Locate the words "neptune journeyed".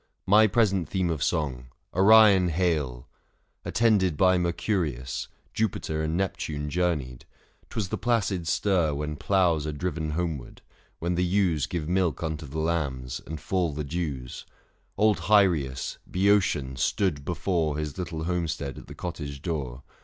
6.17-7.25